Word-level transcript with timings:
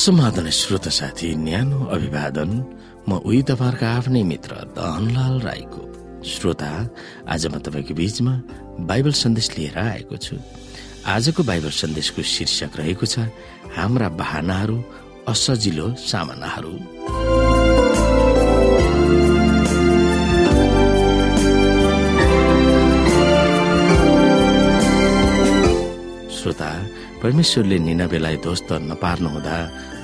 समाधान 0.00 0.48
श्रोत 0.48 0.88
साथी 0.88 1.34
न्यानो 1.36 1.78
अभिवादन। 1.92 2.50
म 3.04 3.20
उही 3.20 3.40
तपाईँहरूको 3.44 3.86
आफ्नै 3.86 4.22
मित्र 4.24 4.52
दहनलाल 4.72 5.34
राईको। 5.44 5.82
श्रोता 6.24 6.70
आज 7.28 7.46
म 7.52 7.60
तपाईँको 7.60 7.94
बीचमा 8.00 8.34
बाइबल 8.88 9.12
सन्देश 9.12 9.48
लिएर 9.58 9.76
आएको 9.76 10.16
छु। 10.16 10.36
आजको 11.04 11.42
बाइबल 11.44 11.72
सन्देशको 11.82 12.22
शीर्षक 12.24 12.80
रहेको 12.80 13.06
छ 13.12 13.28
हाम्रा 13.76 14.08
बहानाहरू 14.16 14.76
असजिलो 15.28 15.86
सामनाहरू। 16.00 16.72
परमेश्वरले 27.30 27.78
निनबेलाई 27.86 28.36
ध्वस्त 28.42 28.70
नपार्नुहुँदा 28.90 29.56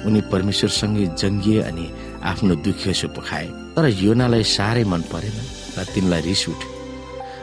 उनी 0.06 0.20
परमेश्वरसँगै 0.30 1.04
जङ्गिए 1.18 1.60
अनि 1.68 1.84
आफ्नो 2.22 2.54
दुखेसो 2.62 3.08
पोखाए। 3.18 3.46
तर 3.74 3.84
योनालाई 3.90 4.44
साह्रै 4.46 4.84
मन 4.86 5.02
परेन 5.10 5.36
र 5.74 5.82
तिनलाई 5.90 6.22
रिस 6.22 6.42
उठ्यो। 6.54 6.70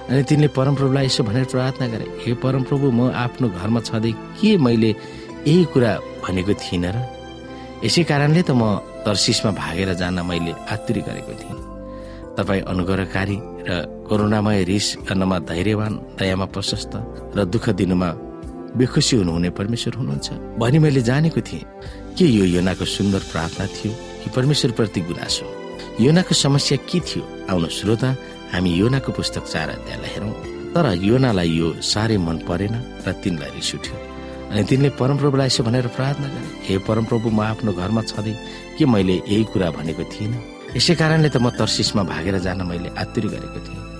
अनि 0.08 0.24
तिनले 0.24 0.48
परमप्रभुलाई 0.56 1.06
यसो 1.12 1.22
भनेर 1.28 1.46
प्रार्थना 1.52 1.88
गरे 1.92 2.06
हे 2.24 2.32
परमप्रभु 2.40 2.88
म 2.96 3.12
आफ्नो 3.12 3.48
घरमा 3.60 3.80
छँदै 3.84 4.12
के 4.40 4.56
मैले 4.56 4.92
यही 5.52 5.64
कुरा 5.76 5.92
भनेको 6.24 6.54
थिइनँ 6.64 6.92
र? 6.96 6.98
यसै 7.84 8.04
कारणले 8.08 8.42
त 8.48 8.56
म 8.56 8.80
तर्सिसमा 9.04 9.52
भागेर 9.52 9.90
जान 10.00 10.24
मैले 10.24 10.52
आतुरी 10.72 11.02
गरेको 11.04 11.34
थिएँ। 11.44 11.60
तपाईँ 12.40 12.68
अनुग्रहकारी 12.72 13.38
र 13.68 13.72
करुणामय 14.08 14.64
रिस 14.64 14.88
गर्नमा 15.12 15.38
धैर्यवान 15.44 15.94
दयामा 16.16 16.46
प्रशस्त 16.56 16.94
र 17.36 17.40
दुःख 17.52 17.66
दिनुमा 17.76 18.10
बेखुसी 18.78 19.16
हुनुहुने 19.18 19.50
परमेश्वर 19.58 19.94
हुनुहुन्छ। 19.96 20.58
भनी 20.60 20.80
मैले 20.80 21.02
जानेको 21.02 21.42
थिएँ 21.42 21.66
के 22.18 22.26
यो 22.26 22.46
योनाको 22.46 22.86
सुन्दर 22.86 23.22
प्रार्थना 23.32 23.66
थियो 23.76 23.92
कि 24.24 24.30
परमेश्वरप्रति 24.36 25.02
गुनासो 25.02 25.46
योनाको 26.02 26.34
समस्या 26.34 26.78
के 26.90 27.00
थियो? 27.00 27.24
आउनु 27.50 27.68
श्रोता 27.70 28.10
हामी 28.54 28.72
योनाको 28.74 29.12
पुस्तक 29.12 29.44
चार 29.46 29.70
अध्यायलाई 29.70 30.10
हेरौँ। 30.10 30.34
तर 30.74 30.86
योनालाई 31.06 31.50
यो 31.54 31.68
साह्रै 31.82 32.18
मन 32.18 32.38
परेन 32.50 32.74
र 33.06 33.12
तिनलाई 33.22 33.52
रिस 33.54 33.76
उठ्यो। 33.76 33.96
अनि 34.50 34.64
तिनले 34.70 34.90
परमप्रभुलाई 34.98 35.48
यसो 35.48 35.64
भनेर 35.64 35.88
प्रार्थना 35.94 36.28
गरे 36.34 36.50
हे 36.66 36.78
परमप्रभु 36.88 37.30
म 37.30 37.40
आफ्नो 37.42 37.72
घरमा 37.74 38.02
छँदै 38.10 38.34
के 38.78 38.86
मैले 38.86 39.16
यही 39.30 39.44
कुरा 39.54 39.70
भनेको 39.70 40.04
थिइनँ? 40.14 40.42
यसै 40.78 40.94
कारणले 40.98 41.30
त 41.30 41.38
म 41.38 41.50
तर्सिसमा 41.54 42.04
भागेर 42.10 42.38
जान 42.42 42.62
मैले 42.66 42.90
आतुरी 42.98 43.28
गरेको 43.30 43.60
थिएँ। 43.66 43.93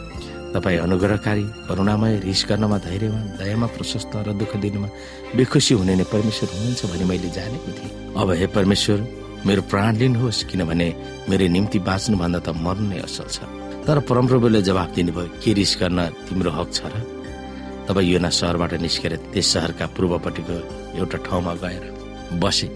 तपाईँ 0.54 0.80
अनुग्रहकारी 0.86 1.44
करुणामय 1.68 2.14
रिस 2.26 2.46
गर्नमा 2.50 2.78
धैर्यवान 2.86 3.26
दयामा 3.42 3.68
प्रशस्त 3.76 4.14
र 4.28 4.34
दुःख 4.38 4.54
दिनुमा 4.64 4.88
बेखुसी 5.36 5.74
हुने 5.74 5.94
नै 5.98 6.06
परमेश्वर 6.14 6.48
हुनुहुन्छ 6.54 6.82
भने 6.94 7.06
मैले 7.10 7.30
जानेको 7.38 7.72
थिएँ। 7.78 7.92
अब 8.22 8.30
हे 8.40 8.48
परमेश्वर 8.54 8.98
मेरो 9.48 9.62
प्राण 9.72 9.92
लिनुहोस् 9.98 10.46
किनभने 10.50 10.88
मेरो 11.30 11.46
निम्ति 11.56 11.80
बाँच्नुभन्दा 11.90 12.40
त 12.46 12.50
मर्नु 12.66 12.86
नै 12.94 13.00
असल 13.02 13.28
छ। 13.34 13.50
तर 13.84 14.00
परमप्रभुले 14.08 14.62
जवाब 14.62 14.90
दिनुभयो 14.96 15.42
के 15.42 15.52
रिस 15.58 15.72
गर्न 15.82 16.00
तिम्रो 16.30 16.52
हक 16.54 16.70
छ 16.72 16.82
र? 16.86 16.96
तब 17.90 17.98
योना 18.00 18.30
सहरबाट 18.30 18.74
निस्केर 18.80 19.14
त्यस 19.34 19.48
सहरका 19.54 19.86
पूर्वपट्टिको 19.98 20.56
एउटा 21.02 21.18
ठाउँमा 21.26 21.54
गएर 21.64 21.84
बसे। 22.40 22.68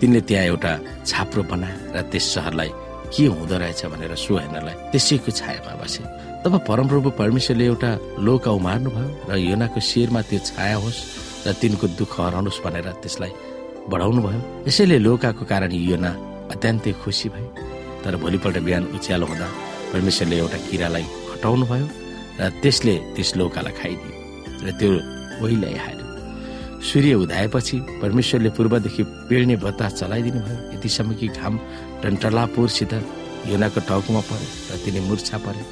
तिनले 0.00 0.20
त्यहाँ 0.28 0.44
एउटा 0.50 0.72
छाप्रो 1.06 1.42
बनाए 1.48 1.74
र 1.94 2.02
त्यस 2.10 2.24
सहरलाई 2.34 2.70
के 3.12 3.24
हुँदो 3.26 3.56
रहेछ 3.58 3.82
भनेर 3.92 4.14
सो 4.14 4.36
हेर्नलाई 4.38 4.74
त्यसैको 4.92 5.30
छायामा 5.30 5.74
बसे। 5.82 6.02
तब 6.42 6.54
परमप्रभु 6.68 7.10
परमेश्वरले 7.20 7.64
एउटा 7.66 7.90
लोका 8.26 8.50
उमार्नु 8.58 8.90
भयो 8.96 9.08
र 9.30 9.36
योनाको 9.36 9.80
शिरमा 9.90 10.20
त्यो 10.28 10.38
छाया 10.48 10.76
होस् 10.84 11.00
र 11.46 11.52
तिनको 11.60 11.86
दुःख 12.00 12.14
हराउनुहोस् 12.20 12.62
भनेर 12.64 12.88
त्यसलाई 13.02 13.32
बढाउनु 13.90 14.20
भयो। 14.26 14.40
यसैले 14.68 14.98
लोकाको 15.06 15.44
कारण 15.52 15.72
योना 15.72 16.10
अत्यन्तै 16.54 16.92
खुसी 17.02 17.28
भए 17.34 17.46
तर 18.04 18.16
भोलिपल्ट 18.22 18.56
बिहान 18.66 18.84
उच्यालो 18.96 19.26
हुँदा 19.26 19.48
परमेश्वरले 19.92 20.36
एउटा 20.38 20.58
किरालाई 20.68 21.06
हटाउनु 21.32 21.64
भयो 21.70 21.86
र 22.40 22.48
त्यसले 22.62 22.94
त्यस 23.14 23.30
लोकालाई 23.36 23.74
खाइदियो 23.80 24.12
र 24.64 24.68
त्यो 24.80 24.90
ओहिलाई 25.44 25.76
हाल्यो। 25.84 26.06
सूर्य 26.80 27.14
उधाएपछि 27.14 27.76
परमेश्वरले 28.02 28.50
पूर्वदेखि 28.56 29.02
पिड्ने 29.28 29.56
बतास 29.64 29.92
चलाइदिनु 30.00 30.40
भयो। 30.40 30.58
यतिसम्म 30.74 31.14
कि 31.20 31.26
घाम 31.28 31.54
टन्टलापुरसित 32.02 32.92
योनाको 33.50 33.80
टाउकोमा 33.88 34.22
पर्यो 34.28 34.48
र 34.70 34.76
तिनी 34.84 35.00
मुर्छा 35.08 35.38
पर्यो 35.44 35.64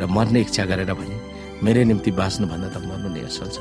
र 0.00 0.06
मर्ने 0.08 0.40
इच्छा 0.40 0.64
गरेर 0.70 0.92
भने 0.96 1.16
मेरो 1.64 1.82
निम्ति 1.90 2.10
बाँच्नुभन्दा 2.16 2.68
त 2.74 2.76
मर्नु 2.80 3.08
नै 3.12 3.22
असल 3.28 3.48
छ। 3.52 3.58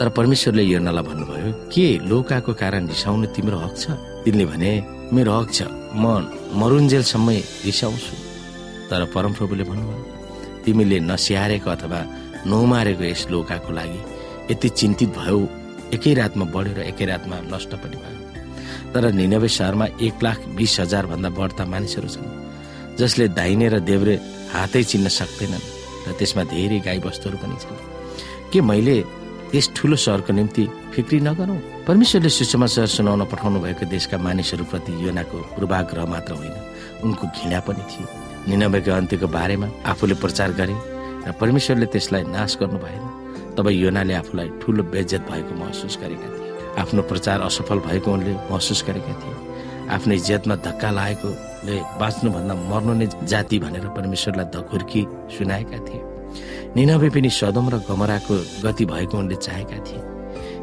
तर 0.00 0.08
परमेश्वरले 0.16 0.62
योनालाई 0.64 1.04
भन्नुभयो 1.08 1.50
के 1.72 1.86
लोकाको 2.08 2.52
कारण 2.56 2.88
रिसाउनु 2.88 3.26
तिम्रो 3.36 3.58
हक 3.60 3.74
छ? 3.76 3.84
तिनले 4.24 4.44
भने 4.48 4.70
मेरो 5.12 5.32
हक 5.38 5.48
छ। 5.52 5.60
म 5.92 6.04
मरुन्जेलसम्मै 6.56 7.38
रिसाउँछु। 7.68 8.14
तर 8.88 9.00
परमप्रभुले 9.14 9.64
भन्नुभयो 9.70 10.02
तिमीले 10.64 10.98
नस्याहारेको 11.04 11.68
अथवा 11.70 12.00
नौमारेको 12.48 13.04
यस 13.04 13.22
लोकाको 13.30 13.70
लागि 13.76 14.00
यति 14.50 14.68
चिन्तित 14.80 15.10
भयो 15.20 15.38
एकै 15.96 16.12
रातमा 16.20 16.44
बढ्यो 16.54 16.72
र 16.78 16.80
एकै 16.90 17.04
रातमा 17.10 17.36
नष्ट 17.52 17.72
पनि 17.82 17.96
भयो। 18.02 18.18
तर 18.92 19.02
निनबे 19.12 19.48
सहरमा 19.48 19.86
एक 20.06 20.16
लाख 20.22 20.38
बिस 20.58 20.72
हजार 20.80 21.04
भन्दा 21.06 21.28
बढ्ता 21.38 21.64
मानिसहरू 21.64 22.08
छन् 22.14 22.28
जसले 22.98 23.28
दाहिने 23.38 23.66
र 23.68 23.76
देब्रे 23.90 24.14
हातै 24.54 24.82
चिन्न 24.90 25.06
सक्दैनन् 25.08 25.66
र 26.06 26.08
त्यसमा 26.18 26.42
धेरै 26.50 26.78
गाई 26.86 26.98
वस्तुहरू 27.06 27.36
पनि 27.42 27.56
छन्। 27.62 27.78
के 28.50 28.60
मैले 28.60 28.96
त्यस 29.50 29.66
ठुलो 29.76 29.96
सहरको 29.96 30.32
निम्ति 30.32 30.64
फिक्री 30.94 31.18
नगरौँ? 31.26 31.58
परमेश्वरले 31.86 32.30
सुसमाचार 32.30 32.86
सुनाउन 32.86 33.22
पठाउनु 33.30 33.58
भएको 33.62 33.84
देशका 33.94 34.16
मानिसहरूप्रति 34.18 34.92
योनाको 35.06 35.36
पूर्वाग्रह 35.54 36.04
मात्र 36.06 36.32
होइन 36.34 36.54
उनको 37.04 37.24
घृणा 37.26 37.60
पनि 37.66 37.82
थियो। 37.90 38.06
निनबेको 38.50 38.90
अन्त्यको 38.90 39.26
बारेमा 39.26 39.68
आफूले 39.90 40.14
प्रचार 40.22 40.50
गरे 40.58 40.76
र 41.26 41.30
परमेश्वरले 41.40 41.86
त्यसलाई 41.94 42.22
नाश 42.30 42.56
गर्नु 42.60 42.78
भएन 42.78 43.04
तब 43.60 43.68
योनाले 43.68 44.14
आफूलाई 44.14 44.48
ठुलो 44.64 44.82
बेज्जत 44.88 45.28
भएको 45.28 45.52
महसुस 45.60 45.98
गरेका 46.00 46.28
थिए। 46.32 46.80
आफ्नो 46.80 47.02
प्रचार 47.04 47.40
असफल 47.44 47.78
भएको 47.84 48.08
उनले 48.08 48.32
महसुस 48.48 48.80
गरेका 48.88 49.14
थिए। 49.20 49.36
आफ्नै 49.92 50.16
इज्जतमा 50.16 50.54
धक्का 50.64 50.90
लागेकोले 50.90 51.76
बाँच्नुभन्दा 52.00 52.54
मर्नु 52.70 52.92
नै 52.94 53.06
जाति 53.28 53.58
भनेर 53.60 53.86
परमेश्वरलाई 53.92 54.46
धकुर्की 54.54 55.02
सुनाएका 55.36 55.78
थिए। 55.86 56.00
निनबे 56.76 57.08
पनि 57.12 57.30
सदम 57.30 57.68
र 57.68 57.76
गमराको 57.84 58.34
गति 58.64 58.84
भएको 58.86 59.18
उनले 59.18 59.36
चाहेका 59.36 59.78
थिए। 59.86 60.02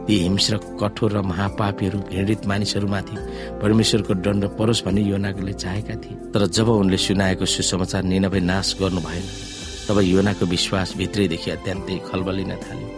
ती 0.08 0.14
हिंस्र 0.18 0.58
कठोर 0.82 1.12
र 1.12 1.22
महापापीहरू 1.22 2.00
घृणित 2.02 2.48
मानिसहरूमाथि 2.48 3.16
परमेश्वरको 3.62 4.14
दण्ड 4.26 4.44
परोस् 4.58 4.86
भन्ने 4.86 5.02
योनाले 5.02 5.54
चाहेका 5.54 5.96
थिए। 6.02 6.18
तर 6.34 6.48
जब 6.48 6.70
उनले 6.82 6.98
सुनाएको 6.98 7.46
सुसमाचार 7.46 8.04
निनबे 8.04 8.40
नाश 8.42 8.76
गर्नु 8.82 9.02
भएन 9.06 9.26
तब 9.88 10.00
योनाको 10.04 10.46
विश्वास 10.46 10.94
भित्रैदेखि 10.98 11.50
अत्यन्तै 11.52 11.96
खलबलिन 12.08 12.52
थाल्यो। 12.64 12.90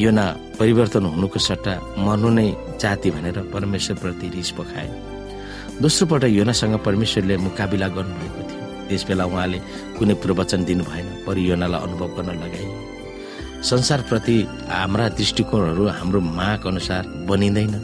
योना 0.00 0.24
परिवर्तन 0.58 1.04
हुनुको 1.14 1.38
सट्टा 1.38 1.74
मर्नु 1.98 2.28
नै 2.30 2.48
जाति 2.80 3.10
भनेर 3.10 3.38
परमेश्वरप्रति 3.54 4.26
रिस 4.36 4.50
पखाए 4.58 4.88
पल्ट 6.10 6.24
योनासँग 6.24 6.74
परमेश्वरले 6.86 7.36
मुकाबिला 7.46 7.88
गर्नुभएको 7.96 8.42
थियो। 8.48 8.62
त्यस 8.88 9.02
बेला 9.08 9.24
उहाँले 9.30 9.58
कुनै 9.98 10.14
प्रवचन 10.22 10.64
दिनु 10.64 10.84
भएन 10.84 11.06
परियोनालाई 11.26 11.80
अनुभव 11.86 12.08
गर्न 12.16 12.30
लगाइयो 12.42 13.62
संसारप्रति 13.70 14.36
हाम्रा 14.70 15.06
दृष्टिकोणहरू 15.18 15.84
हाम्रो 15.98 16.20
माग 16.38 16.66
अनुसार 16.66 17.02
बनिँदैन। 17.28 17.74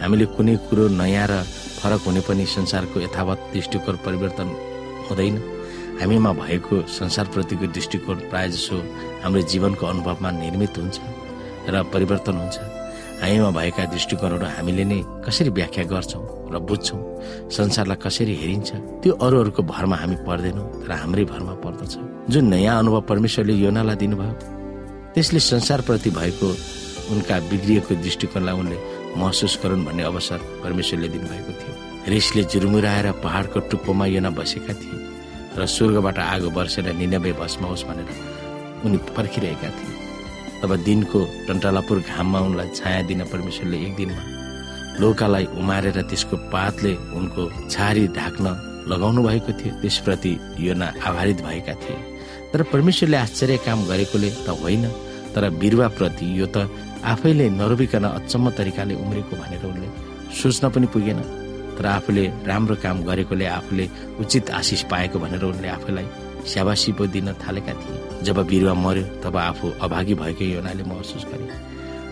हामीले 0.00 0.26
कुनै 0.36 0.56
कुरो 0.68 0.88
नयाँ 1.00 1.26
र 1.30 1.32
फरक 1.80 2.00
हुने 2.06 2.20
पनि 2.28 2.44
संसारको 2.56 2.96
यथावत 3.00 3.38
दृष्टिकोण 3.54 3.96
परिवर्तन 4.04 4.48
हुँदैन। 5.08 5.36
हामीमा 6.00 6.32
भएको 6.32 6.76
संसारप्रतिको 6.88 7.66
दृष्टिकोण 7.76 8.16
प्राय 8.30 8.48
जसो 8.48 8.76
हाम्रो 9.22 9.40
जीवनको 9.52 9.84
अनुभवमा 9.86 10.30
निर्मित 10.32 10.78
हुन्छ 10.78 10.98
र 11.68 11.82
परिवर्तन 11.92 12.36
हुन्छ। 12.40 12.56
हामीमा 13.20 13.50
भएका 13.52 13.84
दृष्टिकोणहरू 13.92 14.46
हामीले 14.56 14.84
नै 14.84 14.98
कसरी 15.24 15.50
व्याख्या 15.52 15.84
गर्छौँ 15.92 16.24
र 16.52 16.58
बुझ्छौँ 16.64 17.00
संसारलाई 17.52 18.00
कसरी 18.00 18.34
हेरिन्छ 18.42 18.70
त्यो 19.04 19.12
अरूहरूको 19.20 19.62
भरमा 19.62 19.96
हामी 20.00 20.16
पर्दैनौँ 20.24 20.66
तर 20.80 20.90
हाम्रै 21.04 21.24
भरमा 21.32 21.54
पर्दछ। 21.60 21.92
जुन 22.32 22.44
नयाँ 22.48 22.78
अनुभव 22.80 23.00
परमेश्वरले 23.04 23.54
योनालाई 23.60 23.96
दिनुभयो 24.00 24.32
त्यसले 25.12 25.40
संसारप्रति 25.52 26.10
भएको 26.16 26.48
उनका 27.12 27.36
बिग्रिएको 27.50 27.94
दृष्टिकोणलाई 28.00 28.54
उनले 28.56 28.78
महसुस 29.20 29.58
गरून् 29.62 29.84
भन्ने 29.84 30.02
अवसर 30.08 30.38
परमेश्वरले 30.64 31.08
दिनुभएको 31.12 31.52
थियो। 31.60 31.74
रिसले 32.08 32.42
जुरुमुराएर 32.48 33.06
पहाडको 33.20 33.58
टुप्पोमा 33.68 34.06
योना 34.16 34.30
बसेका 34.32 34.72
थिए। 34.80 35.09
र 35.60 35.66
स्वर्गबाट 35.68 36.18
आगो 36.18 36.50
वर्षेर 36.50 36.92
निनबे 36.96 37.32
भस्म 37.36 37.64
होस् 37.68 37.84
भनेर 37.84 38.08
उनी 38.84 38.98
पर्खिरहेका 39.16 39.68
थिए। 39.76 39.98
तब 40.62 40.70
दिनको 40.84 41.20
टन्टलापुर 41.48 41.98
घाममा 42.08 42.40
उनलाई 42.48 42.68
छाया 42.74 43.02
दिन 43.08 43.24
परमेश्वरले 43.32 43.76
एक 43.86 43.94
दिनमा 43.96 44.22
लोकालाई 45.00 45.44
उमारेर 45.60 46.00
त्यसको 46.02 46.36
पातले 46.52 46.92
उनको 47.16 47.42
छारी 47.68 48.06
ढाक्न 48.16 48.46
लगाउनु 48.88 49.20
भएको 49.22 49.52
थियो। 49.60 49.72
त्यसप्रति 49.80 50.32
योना 50.60 50.86
आभारित 51.00 51.40
भएका 51.40 51.74
थिए। 51.82 51.98
तर 52.52 52.62
परमेश्वरले 52.72 53.16
आश्चर्य 53.16 53.56
काम 53.66 53.84
गरेकोले 53.88 54.30
त 54.44 54.48
होइन 54.60 54.84
तर 55.34 55.48
बिरुवाप्रति 55.60 56.26
यो 56.40 56.46
त 56.54 56.68
आफैले 57.04 57.48
नरोबिकन 57.50 58.04
अचम्म 58.04 58.50
तरिकाले 58.58 58.94
उम्रेको 58.94 59.36
भनेर 59.36 59.64
उनले 59.64 59.88
सोच्न 60.36 60.68
पनि 60.68 60.86
पुगेन। 60.92 61.20
तर 61.80 61.86
आफूले 61.88 62.24
राम्रो 62.44 62.76
काम 62.76 62.96
गरेकोले 63.08 63.46
आफूले 63.48 63.88
उचित 64.20 64.50
आशिष 64.52 64.82
पाएको 64.92 65.18
भनेर 65.18 65.44
उनले 65.48 65.68
आफूलाई 65.80 66.06
स्याबासी 66.44 66.92
पो 66.92 67.06
दिन 67.08 67.32
थालेका 67.40 67.72
थिए। 67.72 68.24
जब 68.24 68.36
बिरुवा 68.46 68.74
मर्यो 68.74 69.04
तब 69.24 69.36
आफू 69.36 69.66
अभागी 69.80 70.14
भएको 70.14 70.44
योनाले 70.44 70.84
महसुस 70.84 71.24
गरे। 71.32 71.48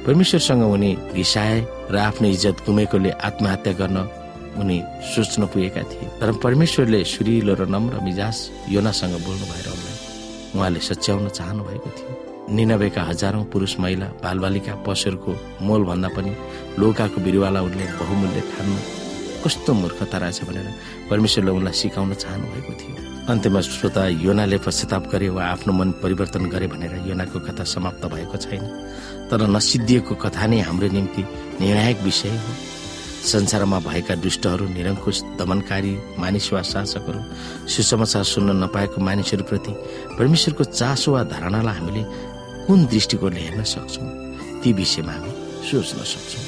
परमेश्वरसँग 0.07 0.63
उनी 0.65 0.91
रिसाए 1.15 1.57
र 1.93 1.97
आफ्नो 2.01 2.29
इज्जत 2.29 2.65
गुमेकोले 2.67 3.11
आत्महत्या 3.29 3.73
गर्न 3.81 3.99
उनी 4.57 4.79
सोच्न 5.13 5.47
पुगेका 5.53 5.83
थिए। 5.93 6.09
तर 6.21 6.33
परमेश्वरले 6.45 7.05
सुरिलो 7.05 7.55
र 7.61 7.69
नम्र 7.69 8.01
मिजाज 8.09 8.37
योनासँग 8.73 9.15
बोल्नु 9.21 9.47
भएर 9.53 9.69
उनलाई 9.69 9.97
उहाँले 10.57 10.81
सच्याउन 10.81 11.29
चाहनु 11.29 11.65
भएको 11.65 11.91
थियो। 11.97 12.13
निनबेका 12.57 13.03
हजारौं 13.05 13.45
पुरुष 13.53 13.79
महिला 13.81 14.07
बालबालिका 14.25 14.75
पशुहरूको 14.87 15.33
मोल 15.61 15.83
भन्दा 15.85 16.09
पनि 16.17 16.33
लोकाको 16.81 17.21
बिरुवालाई 17.21 17.65
उनले 17.65 17.85
बहुमूल्य 18.01 18.41
ठान्नु 18.53 18.98
कस्तो 19.49 19.73
मूर्खता 19.75 20.19
रहेछ 20.19 20.45
भनेर 20.45 20.69
परमेश्वरले 21.09 21.51
उनलाई 21.51 21.73
सिकाउन 21.73 22.13
चाहनु 22.21 22.45
भएको 22.53 22.73
थियो। 22.81 22.97
अन्त्यमा 23.33 23.61
श्रोता 23.65 24.03
योनाले 24.29 24.59
पश्चाताप 24.61 25.09
गरे 25.09 25.29
वा 25.33 25.45
आफ्नो 25.45 25.73
मन 25.73 25.91
परिवर्तन 26.05 26.45
गरे 26.53 26.67
भनेर 26.69 27.09
योनाको 27.09 27.41
कथा 27.41 27.65
समाप्त 27.65 28.05
भएको 28.13 28.37
छैन। 28.37 28.65
तर 29.33 29.41
नसिद्धिएको 29.49 30.15
कथा 30.15 30.47
नै 30.53 30.61
हाम्रो 30.69 30.89
निम्ति 30.93 31.23
निर्णायक 31.61 31.99
विषय 32.05 32.29
हो। 32.29 32.53
संसारमा 33.25 33.79
भएका 33.89 34.15
दुष्टहरू 34.21 34.69
निरङ्कुश 34.69 35.23
दमनकारी 35.41 35.93
मानिस 36.19 36.53
वा 36.53 36.63
शासकहरू 36.69 37.21
सुसमाचार 37.73 38.25
सुन्न 38.25 38.53
नपाएको 38.65 39.01
मानिसहरूप्रति 39.01 39.73
परमेश्वरको 40.19 40.65
चासो 40.77 41.13
वा 41.13 41.23
धारणालाई 41.33 41.75
हामीले 41.75 42.05
कुन 42.69 42.85
दृष्टिकोणले 42.93 43.41
हेर्न 43.41 43.65
सक्छौँ? 43.65 44.09
ती 44.61 44.73
विषयमा 44.73 45.13
हामी 45.13 45.33
सोच्न 45.65 46.05
सक्छौँ। 46.05 46.48